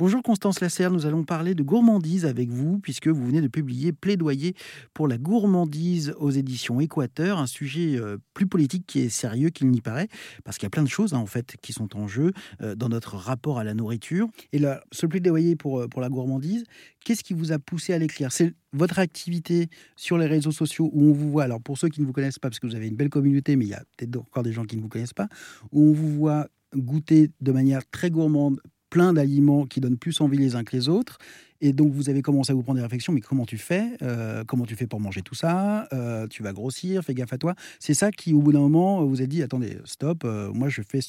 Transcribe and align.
Bonjour 0.00 0.22
Constance 0.22 0.60
Lasserre, 0.60 0.92
nous 0.92 1.06
allons 1.06 1.24
parler 1.24 1.56
de 1.56 1.62
gourmandise 1.64 2.24
avec 2.24 2.50
vous 2.50 2.78
puisque 2.78 3.08
vous 3.08 3.26
venez 3.26 3.40
de 3.40 3.48
publier 3.48 3.92
Plaidoyer 3.92 4.54
pour 4.94 5.08
la 5.08 5.18
gourmandise 5.18 6.14
aux 6.20 6.30
éditions 6.30 6.78
Équateur, 6.78 7.40
un 7.40 7.48
sujet 7.48 7.96
euh, 7.96 8.16
plus 8.32 8.46
politique 8.46 8.86
qui 8.86 9.00
est 9.00 9.08
sérieux 9.08 9.50
qu'il 9.50 9.68
n'y 9.70 9.80
paraît 9.80 10.06
parce 10.44 10.56
qu'il 10.56 10.66
y 10.66 10.68
a 10.68 10.70
plein 10.70 10.84
de 10.84 10.88
choses 10.88 11.14
hein, 11.14 11.18
en 11.18 11.26
fait 11.26 11.56
qui 11.62 11.72
sont 11.72 11.96
en 11.96 12.06
jeu 12.06 12.32
euh, 12.62 12.76
dans 12.76 12.88
notre 12.88 13.16
rapport 13.16 13.58
à 13.58 13.64
la 13.64 13.74
nourriture. 13.74 14.28
Et 14.52 14.62
ce 14.92 15.06
plaidoyer 15.06 15.56
pour, 15.56 15.80
euh, 15.80 15.88
pour 15.88 16.00
la 16.00 16.10
gourmandise, 16.10 16.62
qu'est-ce 17.04 17.24
qui 17.24 17.34
vous 17.34 17.50
a 17.50 17.58
poussé 17.58 17.92
à 17.92 17.98
l'écrire? 17.98 18.30
C'est 18.30 18.54
votre 18.72 19.00
activité 19.00 19.68
sur 19.96 20.16
les 20.16 20.26
réseaux 20.26 20.52
sociaux 20.52 20.90
où 20.92 21.10
on 21.10 21.12
vous 21.12 21.32
voit, 21.32 21.42
alors 21.42 21.60
pour 21.60 21.76
ceux 21.76 21.88
qui 21.88 22.02
ne 22.02 22.06
vous 22.06 22.12
connaissent 22.12 22.38
pas, 22.38 22.50
parce 22.50 22.60
que 22.60 22.68
vous 22.68 22.76
avez 22.76 22.86
une 22.86 22.94
belle 22.94 23.10
communauté, 23.10 23.56
mais 23.56 23.64
il 23.64 23.70
y 23.70 23.74
a 23.74 23.82
peut-être 23.96 24.16
encore 24.16 24.44
des 24.44 24.52
gens 24.52 24.64
qui 24.64 24.76
ne 24.76 24.80
vous 24.80 24.88
connaissent 24.88 25.12
pas, 25.12 25.26
où 25.72 25.90
on 25.90 25.92
vous 25.92 26.14
voit 26.14 26.46
goûter 26.76 27.32
de 27.40 27.50
manière 27.50 27.80
très 27.90 28.10
gourmande 28.10 28.60
plein 28.90 29.12
d'aliments 29.12 29.66
qui 29.66 29.80
donnent 29.80 29.98
plus 29.98 30.20
envie 30.20 30.38
les 30.38 30.54
uns 30.56 30.64
que 30.64 30.76
les 30.76 30.88
autres. 30.88 31.18
Et 31.60 31.72
donc, 31.72 31.92
vous 31.92 32.08
avez 32.08 32.22
commencé 32.22 32.52
à 32.52 32.54
vous 32.54 32.62
prendre 32.62 32.76
des 32.78 32.82
réflexions, 32.84 33.12
mais 33.12 33.20
comment 33.20 33.44
tu 33.44 33.58
fais? 33.58 33.84
Euh, 34.02 34.44
Comment 34.46 34.64
tu 34.64 34.76
fais 34.76 34.86
pour 34.86 35.00
manger 35.00 35.22
tout 35.22 35.34
ça? 35.34 35.88
Euh, 35.92 36.26
Tu 36.28 36.42
vas 36.42 36.52
grossir, 36.52 37.02
fais 37.02 37.14
gaffe 37.14 37.32
à 37.32 37.38
toi. 37.38 37.54
C'est 37.80 37.94
ça 37.94 38.10
qui, 38.12 38.32
au 38.32 38.40
bout 38.40 38.52
d'un 38.52 38.60
moment, 38.60 39.04
vous 39.04 39.22
a 39.22 39.26
dit, 39.26 39.42
attendez, 39.42 39.78
stop, 39.84 40.22
euh, 40.24 40.52
moi 40.52 40.68
je 40.68 40.82
fais 40.82 41.00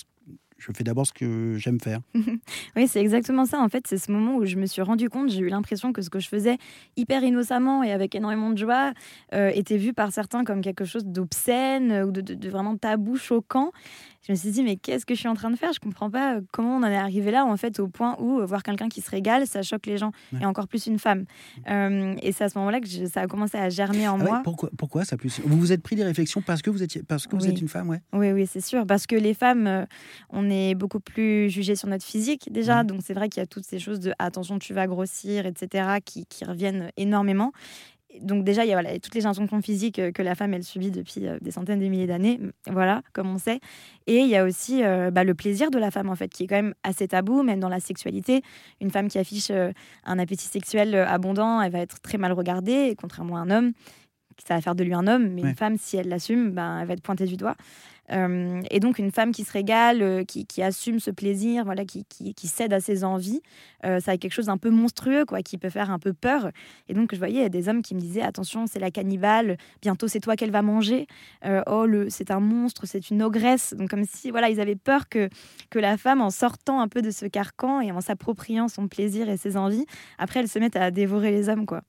je 0.59 0.71
fais 0.75 0.83
d'abord 0.83 1.07
ce 1.07 1.13
que 1.13 1.55
j'aime 1.57 1.79
faire. 1.79 2.01
oui, 2.75 2.87
c'est 2.87 3.01
exactement 3.01 3.45
ça. 3.45 3.59
En 3.59 3.69
fait, 3.69 3.87
c'est 3.87 3.97
ce 3.97 4.11
moment 4.11 4.35
où 4.35 4.45
je 4.45 4.57
me 4.57 4.65
suis 4.65 4.81
rendu 4.81 5.09
compte, 5.09 5.29
j'ai 5.29 5.39
eu 5.39 5.49
l'impression 5.49 5.93
que 5.93 6.01
ce 6.01 6.09
que 6.09 6.19
je 6.19 6.27
faisais 6.27 6.57
hyper 6.97 7.23
innocemment 7.23 7.83
et 7.83 7.91
avec 7.91 8.15
énormément 8.15 8.51
de 8.51 8.57
joie 8.57 8.93
était 9.31 9.77
vu 9.77 9.93
par 9.93 10.11
certains 10.11 10.43
comme 10.43 10.61
quelque 10.61 10.85
chose 10.85 11.05
d'obscène 11.05 12.03
ou 12.03 12.11
de, 12.11 12.21
de, 12.21 12.49
vraiment 12.49 12.77
tabou, 12.77 13.15
choquant 13.15 13.71
je 14.29 14.33
me 14.33 14.37
suis 14.37 14.51
dit, 14.51 14.63
mais 14.63 14.75
qu'est-ce 14.75 15.05
que 15.05 15.15
je 15.15 15.19
suis 15.19 15.27
en 15.27 15.33
train 15.33 15.49
de 15.49 15.55
faire? 15.55 15.71
Je 15.73 15.79
comprends 15.79 16.11
pas 16.11 16.35
euh, 16.35 16.41
comment 16.51 16.75
on 16.75 16.83
en 16.83 16.87
est 16.87 16.95
arrivé 16.95 17.31
là, 17.31 17.45
en 17.45 17.57
fait, 17.57 17.79
au 17.79 17.87
point 17.87 18.15
où 18.19 18.39
euh, 18.39 18.45
voir 18.45 18.63
quelqu'un 18.63 18.89
qui 18.89 19.01
se 19.01 19.09
régale, 19.09 19.47
ça 19.47 19.63
choque 19.63 19.85
les 19.85 19.97
gens, 19.97 20.11
et 20.39 20.45
encore 20.45 20.67
plus 20.67 20.87
une 20.87 20.99
femme. 20.99 21.25
Euh, 21.69 22.15
et 22.21 22.31
c'est 22.31 22.43
à 22.43 22.49
ce 22.49 22.57
moment-là 22.59 22.81
que 22.81 22.87
ça 23.07 23.21
a 23.21 23.27
commencé 23.27 23.57
à 23.57 23.69
germer 23.69 24.07
en 24.07 24.19
ah 24.19 24.23
moi. 24.23 24.41
pourquoi, 24.43 24.69
pourquoi 24.77 25.05
ça 25.05 25.17
plus? 25.17 25.39
Vous 25.43 25.57
vous 25.57 25.71
êtes 25.71 25.81
pris 25.81 25.95
des 25.95 26.03
réflexions 26.03 26.41
parce 26.41 26.61
que 26.61 26.69
vous, 26.69 26.83
étiez, 26.83 27.01
parce 27.01 27.27
que 27.27 27.35
vous 27.35 27.47
êtes 27.47 27.59
une 27.59 27.69
femme, 27.69 27.89
ouais 27.89 28.01
Oui, 28.13 28.31
oui, 28.31 28.45
c'est 28.45 28.61
sûr. 28.61 28.85
Parce 28.85 29.07
que 29.07 29.15
les 29.15 29.33
femmes, 29.33 29.87
on 30.29 30.48
est 30.49 30.75
beaucoup 30.75 30.99
plus 30.99 31.49
jugées 31.49 31.75
sur 31.75 31.87
notre 31.87 32.05
physique, 32.05 32.51
déjà. 32.51 32.83
Donc 32.83 33.01
c'est 33.03 33.13
vrai 33.13 33.29
qu'il 33.29 33.41
y 33.41 33.43
a 33.43 33.47
toutes 33.47 33.65
ces 33.65 33.79
choses 33.79 33.99
de 33.99 34.13
attention, 34.19 34.59
tu 34.59 34.73
vas 34.73 34.87
grossir, 34.87 35.45
etc., 35.45 35.99
qui, 36.03 36.25
qui 36.25 36.45
reviennent 36.45 36.91
énormément 36.97 37.51
donc 38.21 38.43
déjà, 38.43 38.65
il 38.65 38.69
y 38.69 38.73
a 38.73 38.99
toutes 38.99 39.13
les 39.13 39.25
injonctions 39.25 39.61
physiques 39.61 39.99
euh, 39.99 40.11
que 40.11 40.21
la 40.21 40.33
femme, 40.35 40.53
elle 40.53 40.63
subit 40.63 40.91
depuis 40.91 41.27
euh, 41.27 41.37
des 41.41 41.51
centaines 41.51 41.79
de 41.79 41.87
milliers 41.87 42.07
d'années, 42.07 42.39
voilà, 42.67 43.03
comme 43.13 43.29
on 43.29 43.37
sait. 43.37 43.59
Et 44.07 44.17
il 44.17 44.27
y 44.27 44.35
a 44.35 44.43
aussi 44.43 44.83
euh, 44.83 45.11
bah, 45.11 45.23
le 45.23 45.35
plaisir 45.35 45.69
de 45.69 45.77
la 45.77 45.91
femme, 45.91 46.09
en 46.09 46.15
fait, 46.15 46.29
qui 46.29 46.43
est 46.43 46.47
quand 46.47 46.55
même 46.55 46.73
assez 46.83 47.07
tabou, 47.07 47.43
même 47.43 47.59
dans 47.59 47.69
la 47.69 47.79
sexualité. 47.79 48.41
Une 48.81 48.89
femme 48.89 49.09
qui 49.09 49.19
affiche 49.19 49.51
un 49.51 50.19
appétit 50.19 50.47
sexuel 50.47 50.95
abondant, 50.95 51.61
elle 51.61 51.71
va 51.71 51.79
être 51.79 52.01
très 52.01 52.17
mal 52.17 52.31
regardée, 52.31 52.95
contrairement 52.99 53.37
à 53.37 53.41
un 53.41 53.51
homme, 53.51 53.73
ça 54.47 54.55
va 54.55 54.61
faire 54.61 54.75
de 54.75 54.83
lui 54.83 54.93
un 54.93 55.07
homme, 55.07 55.29
mais 55.29 55.41
une 55.41 55.55
femme, 55.55 55.77
si 55.77 55.97
elle 55.97 56.07
l'assume, 56.07 56.51
ben, 56.51 56.79
elle 56.79 56.87
va 56.87 56.93
être 56.93 57.01
pointée 57.01 57.25
du 57.25 57.37
doigt. 57.37 57.55
Euh, 58.11 58.61
et 58.71 58.79
donc 58.79 58.99
une 58.99 59.11
femme 59.11 59.31
qui 59.31 59.43
se 59.43 59.51
régale, 59.51 60.01
euh, 60.01 60.23
qui, 60.23 60.61
assume 60.61 60.99
ce 60.99 61.11
plaisir, 61.11 61.63
voilà, 61.63 61.85
qui, 61.85 62.03
cède 62.47 62.73
à 62.73 62.79
ses 62.79 63.03
envies, 63.03 63.41
euh, 63.85 63.99
ça 63.99 64.11
a 64.11 64.17
quelque 64.17 64.33
chose 64.33 64.47
d'un 64.47 64.57
peu 64.57 64.69
monstrueux, 64.69 65.25
quoi, 65.25 65.41
qui 65.41 65.57
peut 65.57 65.69
faire 65.69 65.91
un 65.91 65.99
peu 65.99 66.13
peur. 66.13 66.49
Et 66.87 66.93
donc 66.93 67.13
je 67.13 67.19
voyais 67.19 67.49
des 67.49 67.69
hommes 67.69 67.81
qui 67.81 67.95
me 67.95 67.99
disaient 67.99 68.21
attention, 68.21 68.65
c'est 68.67 68.79
la 68.79 68.91
cannibale, 68.91 69.57
bientôt 69.81 70.07
c'est 70.07 70.19
toi 70.19 70.35
qu'elle 70.35 70.51
va 70.51 70.61
manger. 70.61 71.07
oh, 71.67 71.85
le, 71.85 72.09
c'est 72.09 72.31
un 72.31 72.39
monstre, 72.39 72.85
c'est 72.85 73.09
une 73.09 73.21
ogresse. 73.21 73.73
Donc 73.77 73.89
comme 73.89 74.05
si 74.05 74.31
voilà, 74.31 74.49
ils 74.49 74.59
avaient 74.59 74.75
peur 74.75 75.07
que 75.09 75.29
que 75.69 75.79
la 75.79 75.97
femme, 75.97 76.21
en 76.21 76.31
sortant 76.31 76.81
un 76.81 76.87
peu 76.87 77.01
de 77.01 77.11
ce 77.11 77.25
carcan 77.25 77.81
et 77.81 77.91
en 77.91 78.01
s'appropriant 78.01 78.67
son 78.67 78.87
plaisir 78.87 79.29
et 79.29 79.37
ses 79.37 79.55
envies, 79.57 79.85
après 80.17 80.39
elle 80.39 80.47
se 80.47 80.59
mette 80.59 80.75
à 80.75 80.91
dévorer 80.91 81.31
les 81.31 81.49
hommes, 81.49 81.65
quoi. 81.65 81.83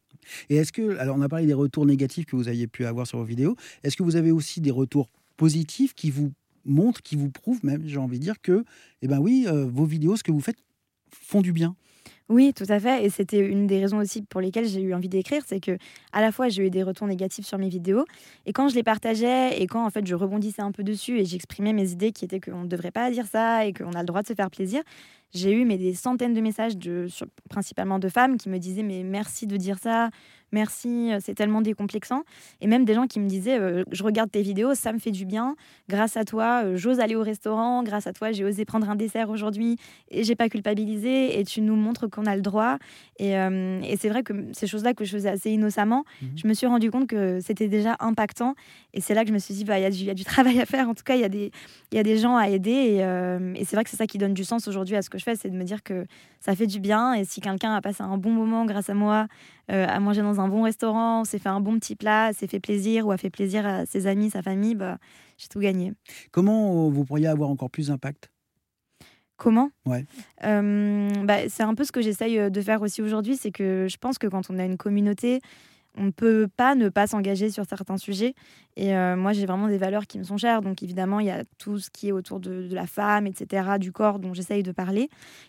Et 0.48 0.56
est-ce 0.56 0.72
que, 0.72 0.96
alors 0.98 1.16
on 1.16 1.22
a 1.22 1.28
parlé 1.28 1.46
des 1.46 1.54
retours 1.54 1.86
négatifs 1.86 2.26
que 2.26 2.36
vous 2.36 2.48
aviez 2.48 2.66
pu 2.66 2.84
avoir 2.84 3.06
sur 3.06 3.18
vos 3.18 3.24
vidéos, 3.24 3.56
est-ce 3.82 3.96
que 3.96 4.02
vous 4.02 4.16
avez 4.16 4.32
aussi 4.32 4.60
des 4.60 4.70
retours 4.70 5.08
positifs 5.36 5.95
qui 5.95 6.11
vous 6.11 6.33
montrent, 6.64 7.02
qui 7.02 7.17
vous 7.17 7.30
prouvent 7.30 7.64
même, 7.64 7.83
j'ai 7.86 7.98
envie 7.98 8.18
de 8.18 8.24
dire 8.24 8.40
que, 8.40 8.64
eh 9.02 9.08
ben 9.08 9.18
oui, 9.18 9.46
euh, 9.48 9.67
vos 9.67 9.84
vidéos, 9.84 10.17
ce 10.17 10.22
que 10.22 10.33
vous 10.33 10.40
faites, 10.40 10.58
font 11.11 11.40
du 11.40 11.52
bien? 11.52 11.74
Oui, 12.30 12.55
tout 12.55 12.64
à 12.68 12.79
fait. 12.79 13.05
Et 13.05 13.11
c'était 13.11 13.41
une 13.41 13.67
des 13.67 13.80
raisons 13.80 13.98
aussi 13.98 14.23
pour 14.23 14.41
lesquelles 14.41 14.67
j'ai 14.68 14.80
eu 14.80 14.95
envie 14.95 15.08
d'écrire, 15.08 15.42
c'est 15.45 15.58
que 15.58 15.77
à 16.13 16.20
la 16.20 16.30
fois 16.30 16.48
j'ai 16.48 16.64
eu 16.64 16.70
des 16.70 16.85
retours 16.85 17.08
négatifs 17.08 17.45
sur 17.45 17.58
mes 17.58 17.68
vidéos, 17.68 18.05
et 18.46 18.52
quand 18.52 18.68
je 18.68 18.77
les 18.77 18.85
partageais 18.85 19.61
et 19.61 19.67
quand 19.67 19.85
en 19.85 19.91
fait 19.91 20.07
je 20.07 20.14
rebondissais 20.14 20.63
un 20.63 20.70
peu 20.70 20.85
dessus 20.85 21.19
et 21.19 21.24
j'exprimais 21.24 21.73
mes 21.73 21.90
idées 21.90 22.13
qui 22.13 22.24
étaient 22.24 22.39
qu'on 22.39 22.63
ne 22.63 22.69
devrait 22.69 22.92
pas 22.92 23.11
dire 23.11 23.27
ça 23.27 23.67
et 23.67 23.73
qu'on 23.73 23.92
a 23.95 24.01
le 24.01 24.07
droit 24.07 24.23
de 24.23 24.29
se 24.29 24.35
faire 24.35 24.48
plaisir, 24.48 24.80
j'ai 25.35 25.52
eu 25.52 25.64
mais 25.64 25.77
des 25.77 25.92
centaines 25.92 26.33
de 26.33 26.40
messages 26.40 26.74
principalement 27.48 27.98
de 27.98 28.08
femmes 28.08 28.36
qui 28.36 28.48
me 28.48 28.58
disaient 28.58 28.85
mais 28.85 29.02
merci 29.02 29.48
de 29.48 29.57
dire 29.57 29.79
ça, 29.80 30.11
merci, 30.52 31.12
euh, 31.12 31.18
c'est 31.20 31.34
tellement 31.34 31.61
décomplexant. 31.62 32.22
Et 32.61 32.66
même 32.66 32.84
des 32.84 32.94
gens 32.94 33.06
qui 33.06 33.20
me 33.20 33.28
disaient, 33.28 33.58
euh, 33.58 33.84
je 33.90 34.02
regarde 34.02 34.30
tes 34.30 34.42
vidéos, 34.42 34.74
ça 34.74 34.92
me 34.92 34.98
fait 34.98 35.11
du 35.11 35.24
bien. 35.24 35.56
Grâce 35.88 36.16
à 36.16 36.24
toi, 36.24 36.62
euh, 36.64 36.77
j'ose 36.77 37.00
aller 37.00 37.16
au 37.16 37.22
restaurant. 37.22 37.83
Grâce 37.83 38.06
à 38.06 38.12
toi, 38.12 38.33
j'ai 38.33 38.44
osé 38.44 38.64
prendre 38.64 38.89
un 38.89 38.96
dessert 38.96 39.30
aujourd'hui 39.30 39.77
et 40.10 40.24
j'ai 40.24 40.34
pas 40.34 40.48
culpabilisé. 40.48 41.39
Et 41.39 41.44
tu 41.44 41.60
nous 41.60 41.77
montres 41.77 42.08
qu'on 42.10 42.27
a 42.27 42.36
le 42.36 42.42
droit. 42.42 42.78
Et, 43.18 43.34
c'est 44.00 44.08
vrai 44.08 44.22
que 44.22 44.33
ces 44.52 44.66
choses-là 44.66 44.94
que 44.94 45.05
je 45.05 45.12
faisais 45.12 45.28
assez 45.28 45.50
innocemment, 45.50 46.05
mhm. 46.22 46.28
je 46.36 46.48
me 46.48 46.55
suis 46.55 46.66
rendu 46.66 46.90
compte 46.90 47.06
que 47.06 47.39
c'était 47.40 47.68
déjà 47.68 47.96
impactant. 48.00 48.55
Et 48.94 49.00
c'est 49.00 49.14
là 49.14 49.22
que 49.22 49.28
je 49.28 49.34
me 49.34 49.39
suis 49.39 49.52
dit, 49.52 49.64
bah, 49.64 49.78
il 49.78 49.83
y, 49.83 50.10
a 50.10 50.14
du 50.14 50.24
travail 50.30 50.60
à 50.60 50.66
faire. 50.66 50.89
En 50.89 50.94
tout 50.94 51.05
cas, 51.05 51.16
il 51.16 51.20
y, 51.20 51.24
a 51.24 51.28
des, 51.28 51.50
y 51.92 51.98
a 51.98 52.02
des 52.02 52.16
gens 52.16 52.36
à 52.36 52.48
aider. 52.48 52.70
Et, 52.70 53.60
et 53.60 53.64
c'est 53.64 53.77
vrai 53.77 53.84
que 53.84 53.90
c'est 53.90 53.96
ça 53.96 54.06
qui 54.06 54.18
donne 54.18 54.34
du 54.34 54.44
sens 54.44 54.68
aujourd'hui 54.68 54.96
à 54.96 55.02
ce 55.02 55.10
que 55.10 55.18
je 55.18 55.24
fais, 55.24 55.36
c'est 55.36 55.50
de 55.50 55.56
me 55.56 55.64
dire 55.64 55.83
que 55.83 56.06
ça 56.40 56.55
fait 56.55 56.66
du 56.66 56.80
bien. 56.80 57.14
Et 57.14 57.24
si 57.24 57.40
quelqu'un 57.40 57.74
a 57.74 57.80
passé 57.80 58.02
un 58.02 58.16
bon 58.16 58.30
moment 58.30 58.64
grâce 58.64 58.89
à 58.89 58.94
moi, 58.94 59.27
à 59.68 60.00
manger 60.00 60.22
dans 60.22 60.39
un 60.39 60.39
un 60.40 60.48
bon 60.48 60.62
restaurant, 60.62 61.24
s'est 61.24 61.39
fait 61.39 61.48
un 61.48 61.61
bon 61.61 61.78
petit 61.78 61.96
plat, 61.96 62.33
s'est 62.33 62.46
fait 62.46 62.61
plaisir 62.61 63.06
ou 63.06 63.12
a 63.12 63.17
fait 63.17 63.30
plaisir 63.30 63.67
à 63.67 63.86
ses 63.86 64.06
amis, 64.06 64.30
sa 64.30 64.42
famille, 64.42 64.74
bah, 64.74 64.98
j'ai 65.39 65.48
tout 65.48 65.61
gagné. 65.61 65.92
Comment 66.33 66.89
vous 66.89 67.05
pourriez 67.05 67.27
avoir 67.27 67.51
encore 67.51 67.70
plus 67.70 67.89
d'impact? 67.89 68.30
Comment? 69.36 69.70
Ouais. 69.86 70.05
Euh, 70.45 71.08
bah, 71.24 71.48
c'est 71.48 71.62
un 71.62 71.74
peu 71.74 71.84
ce 71.84 71.92
que 71.92 72.02
j'essaye 72.02 72.39
euh, 72.39 72.51
de 72.51 72.61
faire 72.61 72.83
aussi 72.83 73.01
aujourd'hui, 73.01 73.39
c'est 73.39 73.51
que 73.51 73.86
je 73.89 73.96
pense 73.96 74.18
que 74.18 74.27
quand 74.27 74.51
on 74.51 74.58
a 74.58 74.64
une 74.64 74.77
communauté, 74.77 75.40
on 75.96 76.05
ne 76.05 76.11
peut 76.11 76.46
pas 76.57 76.74
ne 76.74 76.89
pas 76.89 77.07
s'engager 77.07 77.51
sur 77.51 77.64
certains 77.64 77.96
sujets. 77.96 78.34
Et 78.77 78.95
euh, 78.95 79.17
moi, 79.17 79.33
j'ai 79.33 79.46
vraiment 79.46 79.68
des 79.68 79.78
valeurs 79.78 80.07
qui 80.07 80.18
me 80.18 80.24
sont 80.24 80.36
chères. 80.36 80.62
Donc, 80.62 80.83
évidemment, 80.83 81.20
il 81.20 81.27
y 81.27 81.30
a 81.30 81.45
tout 81.58 81.78
ce 81.78 81.90
qui 81.90 82.08
est 82.08 82.12
autour 82.12 82.39
de, 82.39 82.68
la 82.70 82.86
femme, 82.86 83.27
etc., 83.27 83.78
du 83.78 83.92
corps 83.92 84.18
dont 84.18 84.33
j'essaye 84.34 84.62
de 84.62 84.72
parler. 84.72 85.08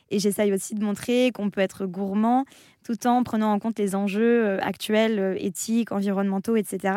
Et 0.10 0.20
j'essaye 0.20 0.52
aussi 0.54 0.74
de 0.74 0.84
montrer 0.84 1.32
qu'on 1.34 1.50
peut 1.50 1.62
être 1.62 1.86
gourmand 1.86 2.46
tout 2.84 3.08
en 3.08 3.24
prenant 3.24 3.52
en 3.52 3.60
compte 3.60 3.78
les 3.80 3.96
enjeux 3.96 4.46
euh, 4.46 4.60
actuels, 4.62 5.20
euh, 5.20 5.36
éthiques, 5.38 5.92
environnementaux, 5.92 6.56
etc. 6.56 6.94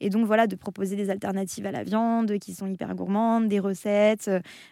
Et 0.00 0.10
donc, 0.10 0.26
voilà, 0.26 0.46
de 0.46 0.56
proposer 0.56 0.96
des 0.96 1.10
alternatives 1.10 1.66
à 1.66 1.72
la 1.72 1.84
viande 1.84 2.38
qui 2.38 2.54
sont 2.54 2.66
hyper 2.66 2.94
gourmandes, 2.94 3.48
des 3.48 3.60
recettes, 3.60 4.30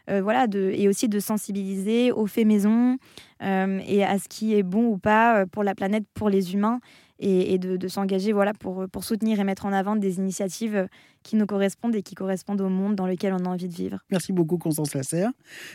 voilà, 0.08 0.46
de, 0.46 0.72
et 0.74 0.88
aussi 0.88 1.08
de 1.08 1.20
sensibiliser 1.20 2.10
aux 2.10 2.26
faits 2.26 2.46
maison 2.46 2.96
et 3.40 4.04
à 4.04 4.18
ce 4.18 4.28
qui 4.28 4.54
est 4.54 4.64
bon 4.64 4.86
ou 4.88 4.98
pas 4.98 5.46
pour 5.46 5.62
la 5.62 5.74
planète, 5.74 6.04
pour 6.14 6.28
les 6.28 6.54
humains 6.54 6.80
et, 7.20 7.58
de, 7.58 7.88
s'engager 7.88 8.32
voilà, 8.32 8.54
pour, 8.54 8.86
pour 8.88 9.04
soutenir 9.04 9.40
et 9.40 9.44
mettre 9.44 9.66
en 9.66 9.72
avant 9.72 9.96
des 9.96 10.16
initiatives 10.16 10.88
qui 11.22 11.36
nous 11.36 11.46
correspondent 11.46 11.94
et 11.94 12.02
qui 12.02 12.14
correspondent 12.14 12.60
au 12.60 12.68
monde 12.68 12.94
dans 12.94 13.06
lequel 13.06 13.34
on 13.34 13.44
a 13.44 13.48
envie 13.48 13.68
de 13.68 13.74
vivre. 13.74 13.98
Merci 14.10 14.32
beaucoup 14.32 14.56
Constance 14.58 14.94
Lasserre 14.94 15.30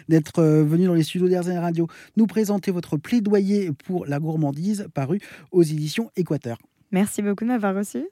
d'être 0.10 0.40
euh, 0.40 0.64
venue 0.64 0.86
dans 0.86 0.94
les 0.94 1.04
studios 1.04 1.30
d'RZN 1.30 1.60
Radio 1.60 1.88
nous 2.18 2.26
présenter 2.26 2.72
votre 2.72 2.98
plaidoyer 2.98 3.72
pour 3.86 4.06
la 4.06 4.20
gourmandise 4.20 4.75
paru 4.94 5.20
aux 5.52 5.64
éditions 5.64 6.12
Équateur. 6.16 6.58
Merci 6.92 7.22
beaucoup 7.22 7.44
de 7.44 7.50
m'avoir 7.50 7.76
reçu. 7.76 8.06